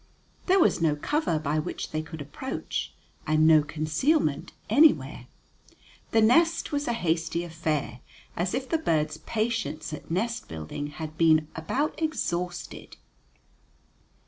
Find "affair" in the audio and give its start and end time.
7.43-7.99